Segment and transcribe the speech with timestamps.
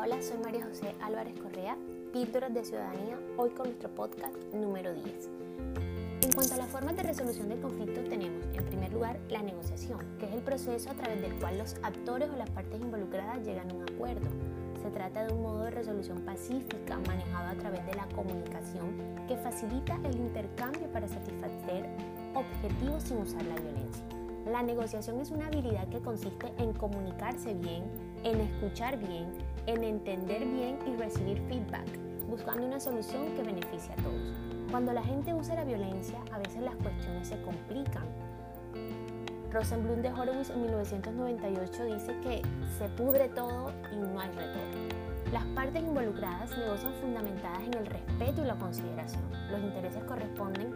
[0.00, 1.76] Álvarez Correa,
[2.12, 5.28] Píldoras de Ciudadanía, hoy con nuestro podcast número 10.
[6.22, 9.98] En cuanto a las formas de resolución del conflicto, tenemos en primer lugar la negociación,
[10.20, 13.70] que es el proceso a través del cual los actores o las partes involucradas llegan
[13.70, 14.28] a un acuerdo.
[14.82, 18.94] Se trata de un modo de resolución pacífica manejado a través de la comunicación
[19.26, 21.86] que facilita el intercambio para satisfacer
[22.34, 24.17] objetivos sin usar la violencia.
[24.50, 27.84] La negociación es una habilidad que consiste en comunicarse bien,
[28.24, 29.30] en escuchar bien,
[29.66, 31.86] en entender bien y recibir feedback,
[32.30, 34.34] buscando una solución que beneficie a todos.
[34.70, 38.04] Cuando la gente usa la violencia, a veces las cuestiones se complican.
[39.52, 42.42] Rosenblum de Horowitz en 1998 dice que
[42.78, 44.88] se pudre todo y no hay retorno.
[45.30, 49.30] Las partes involucradas negocian fundamentadas en el respeto y la consideración.
[49.50, 50.72] Los intereses corresponden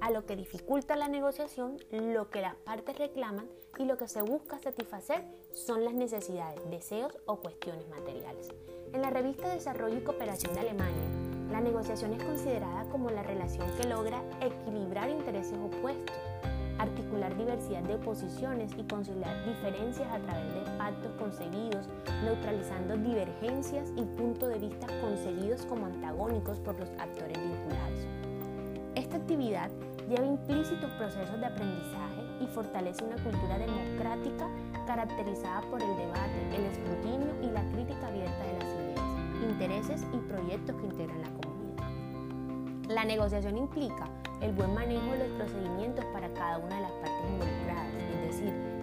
[0.00, 4.22] a lo que dificulta la negociación, lo que las partes reclaman y lo que se
[4.22, 8.48] busca satisfacer son las necesidades, deseos o cuestiones materiales.
[8.92, 11.04] En la revista Desarrollo y Cooperación de Alemania,
[11.50, 16.16] la negociación es considerada como la relación que logra equilibrar intereses opuestos,
[16.78, 21.86] articular diversidad de posiciones y conciliar diferencias a través de pactos concebidos,
[22.24, 28.06] neutralizando divergencias y puntos de vista concebidos como antagónicos por los actores vinculados.
[28.94, 29.70] Esta actividad
[30.10, 34.48] lleva implícitos procesos de aprendizaje y fortalece una cultura democrática
[34.84, 40.16] caracterizada por el debate, el escrutinio y la crítica abierta de las ideas, intereses y
[40.28, 42.88] proyectos que integran la comunidad.
[42.88, 44.08] La negociación implica
[44.40, 46.92] el buen manejo de los procedimientos para cada una de las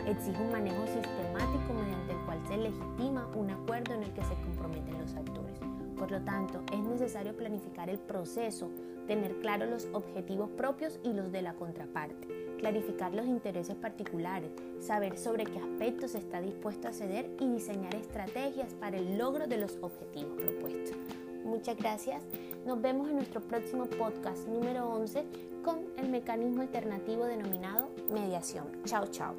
[0.08, 4.33] exige un manejo sistemático mediante el cual se legitima un acuerdo en el que se
[4.36, 5.59] comprometen los actores.
[5.97, 8.69] Por lo tanto, es necesario planificar el proceso,
[9.08, 15.17] tener claros los objetivos propios y los de la contraparte, clarificar los intereses particulares, saber
[15.17, 19.77] sobre qué aspectos está dispuesto a ceder y diseñar estrategias para el logro de los
[19.81, 20.95] objetivos propuestos.
[21.44, 22.23] Muchas gracias.
[22.65, 25.26] Nos vemos en nuestro próximo podcast número 11
[25.64, 28.67] con el mecanismo alternativo denominado mediación.
[28.86, 29.33] Chao, chao.